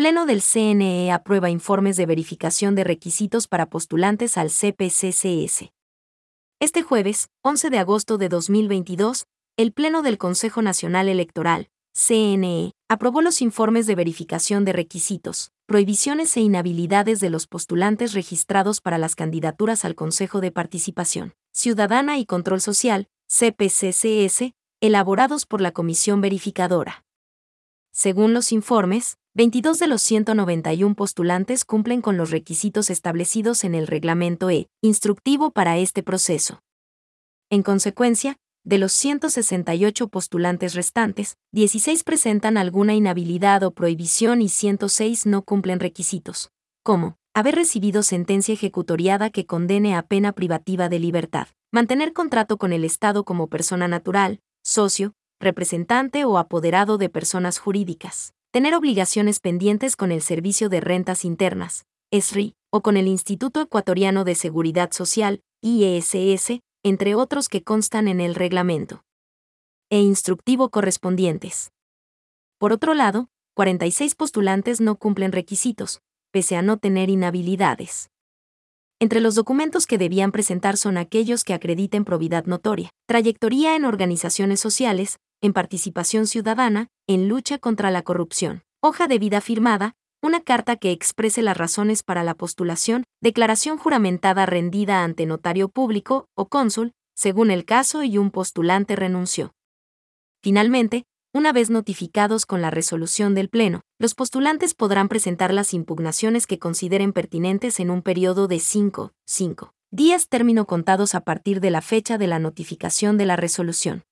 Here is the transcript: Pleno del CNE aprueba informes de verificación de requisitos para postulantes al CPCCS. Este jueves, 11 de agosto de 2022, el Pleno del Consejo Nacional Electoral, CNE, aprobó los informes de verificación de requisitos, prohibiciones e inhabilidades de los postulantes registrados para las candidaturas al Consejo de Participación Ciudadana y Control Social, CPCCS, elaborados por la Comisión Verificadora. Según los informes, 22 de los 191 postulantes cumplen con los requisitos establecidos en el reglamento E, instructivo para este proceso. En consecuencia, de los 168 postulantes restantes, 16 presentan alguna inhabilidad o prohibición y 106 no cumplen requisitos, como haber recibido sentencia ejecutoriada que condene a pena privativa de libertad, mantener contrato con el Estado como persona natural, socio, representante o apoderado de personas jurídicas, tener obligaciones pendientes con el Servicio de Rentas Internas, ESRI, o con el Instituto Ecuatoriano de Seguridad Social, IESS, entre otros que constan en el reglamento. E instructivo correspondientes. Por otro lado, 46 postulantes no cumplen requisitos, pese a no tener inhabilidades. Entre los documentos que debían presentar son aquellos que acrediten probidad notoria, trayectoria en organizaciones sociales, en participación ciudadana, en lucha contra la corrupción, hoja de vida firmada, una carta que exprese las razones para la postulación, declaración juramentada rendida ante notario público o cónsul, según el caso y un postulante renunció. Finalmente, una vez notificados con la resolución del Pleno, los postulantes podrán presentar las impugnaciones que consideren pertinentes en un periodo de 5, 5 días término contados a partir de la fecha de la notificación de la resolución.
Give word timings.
Pleno 0.00 0.24
del 0.24 0.40
CNE 0.40 1.12
aprueba 1.12 1.50
informes 1.50 1.98
de 1.98 2.06
verificación 2.06 2.74
de 2.74 2.84
requisitos 2.84 3.46
para 3.46 3.68
postulantes 3.68 4.38
al 4.38 4.48
CPCCS. 4.48 5.74
Este 6.58 6.80
jueves, 6.80 7.28
11 7.42 7.68
de 7.68 7.78
agosto 7.78 8.16
de 8.16 8.30
2022, 8.30 9.26
el 9.58 9.72
Pleno 9.74 10.00
del 10.00 10.16
Consejo 10.16 10.62
Nacional 10.62 11.10
Electoral, 11.10 11.68
CNE, 11.92 12.72
aprobó 12.88 13.20
los 13.20 13.42
informes 13.42 13.86
de 13.86 13.94
verificación 13.94 14.64
de 14.64 14.72
requisitos, 14.72 15.52
prohibiciones 15.66 16.34
e 16.38 16.40
inhabilidades 16.40 17.20
de 17.20 17.28
los 17.28 17.46
postulantes 17.46 18.14
registrados 18.14 18.80
para 18.80 18.96
las 18.96 19.14
candidaturas 19.14 19.84
al 19.84 19.96
Consejo 19.96 20.40
de 20.40 20.50
Participación 20.50 21.34
Ciudadana 21.52 22.16
y 22.16 22.24
Control 22.24 22.62
Social, 22.62 23.08
CPCCS, 23.28 24.54
elaborados 24.80 25.44
por 25.44 25.60
la 25.60 25.72
Comisión 25.72 26.22
Verificadora. 26.22 27.04
Según 27.92 28.32
los 28.32 28.50
informes, 28.50 29.18
22 29.34 29.78
de 29.78 29.86
los 29.86 30.02
191 30.02 30.96
postulantes 30.96 31.64
cumplen 31.64 32.00
con 32.00 32.16
los 32.16 32.32
requisitos 32.32 32.90
establecidos 32.90 33.62
en 33.62 33.76
el 33.76 33.86
reglamento 33.86 34.50
E, 34.50 34.66
instructivo 34.82 35.52
para 35.52 35.78
este 35.78 36.02
proceso. 36.02 36.62
En 37.48 37.62
consecuencia, 37.62 38.38
de 38.64 38.78
los 38.78 38.90
168 38.90 40.08
postulantes 40.08 40.74
restantes, 40.74 41.36
16 41.52 42.02
presentan 42.02 42.56
alguna 42.56 42.94
inhabilidad 42.94 43.62
o 43.62 43.70
prohibición 43.70 44.42
y 44.42 44.48
106 44.48 45.26
no 45.26 45.42
cumplen 45.42 45.78
requisitos, 45.78 46.50
como 46.82 47.16
haber 47.32 47.54
recibido 47.54 48.02
sentencia 48.02 48.52
ejecutoriada 48.54 49.30
que 49.30 49.46
condene 49.46 49.94
a 49.94 50.02
pena 50.02 50.32
privativa 50.32 50.88
de 50.88 50.98
libertad, 50.98 51.46
mantener 51.70 52.12
contrato 52.12 52.58
con 52.58 52.72
el 52.72 52.84
Estado 52.84 53.24
como 53.24 53.46
persona 53.46 53.86
natural, 53.86 54.40
socio, 54.64 55.14
representante 55.38 56.24
o 56.24 56.36
apoderado 56.36 56.98
de 56.98 57.08
personas 57.08 57.58
jurídicas, 57.60 58.34
tener 58.52 58.74
obligaciones 58.74 59.38
pendientes 59.38 59.94
con 59.94 60.10
el 60.10 60.22
Servicio 60.22 60.68
de 60.68 60.80
Rentas 60.80 61.24
Internas, 61.24 61.84
ESRI, 62.10 62.54
o 62.72 62.82
con 62.82 62.96
el 62.96 63.06
Instituto 63.06 63.60
Ecuatoriano 63.60 64.24
de 64.24 64.34
Seguridad 64.34 64.90
Social, 64.92 65.42
IESS, 65.62 66.60
entre 66.82 67.14
otros 67.14 67.48
que 67.48 67.62
constan 67.62 68.08
en 68.08 68.20
el 68.20 68.34
reglamento. 68.34 69.04
E 69.88 70.00
instructivo 70.00 70.70
correspondientes. 70.70 71.72
Por 72.58 72.72
otro 72.72 72.94
lado, 72.94 73.28
46 73.54 74.14
postulantes 74.16 74.80
no 74.80 74.96
cumplen 74.96 75.32
requisitos, 75.32 76.00
pese 76.32 76.56
a 76.56 76.62
no 76.62 76.76
tener 76.76 77.08
inhabilidades. 77.08 78.10
Entre 78.98 79.20
los 79.20 79.34
documentos 79.34 79.86
que 79.86 79.96
debían 79.96 80.32
presentar 80.32 80.76
son 80.76 80.98
aquellos 80.98 81.44
que 81.44 81.54
acrediten 81.54 82.04
probidad 82.04 82.46
notoria, 82.46 82.90
trayectoria 83.06 83.76
en 83.76 83.84
organizaciones 83.84 84.60
sociales, 84.60 85.18
en 85.40 85.52
participación 85.52 86.26
ciudadana, 86.26 86.88
en 87.12 87.28
lucha 87.28 87.58
contra 87.58 87.90
la 87.90 88.02
corrupción, 88.02 88.62
hoja 88.80 89.08
de 89.08 89.18
vida 89.18 89.40
firmada, 89.40 89.96
una 90.22 90.42
carta 90.42 90.76
que 90.76 90.92
exprese 90.92 91.42
las 91.42 91.56
razones 91.56 92.04
para 92.04 92.22
la 92.22 92.34
postulación, 92.34 93.02
declaración 93.20 93.78
juramentada 93.78 94.46
rendida 94.46 95.02
ante 95.02 95.26
notario 95.26 95.68
público 95.68 96.28
o 96.36 96.46
cónsul, 96.46 96.92
según 97.16 97.50
el 97.50 97.64
caso 97.64 98.04
y 98.04 98.16
un 98.16 98.30
postulante 98.30 98.94
renunció. 98.94 99.54
Finalmente, 100.40 101.02
una 101.34 101.52
vez 101.52 101.68
notificados 101.68 102.46
con 102.46 102.62
la 102.62 102.70
resolución 102.70 103.34
del 103.34 103.48
Pleno, 103.48 103.80
los 103.98 104.14
postulantes 104.14 104.74
podrán 104.74 105.08
presentar 105.08 105.52
las 105.52 105.74
impugnaciones 105.74 106.46
que 106.46 106.60
consideren 106.60 107.12
pertinentes 107.12 107.80
en 107.80 107.90
un 107.90 108.02
periodo 108.02 108.46
de 108.46 108.60
5, 108.60 109.10
5 109.26 109.72
días 109.90 110.28
término 110.28 110.64
contados 110.64 111.16
a 111.16 111.22
partir 111.22 111.60
de 111.60 111.70
la 111.70 111.80
fecha 111.80 112.18
de 112.18 112.28
la 112.28 112.38
notificación 112.38 113.18
de 113.18 113.26
la 113.26 113.34
resolución. 113.34 114.04